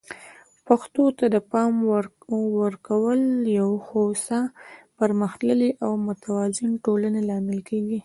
[0.67, 1.73] پښتو ته د پام
[2.63, 4.41] ورکول د یو هوسا،
[4.97, 7.99] پرمختللي او متوازن ټولنې لامل کیږي.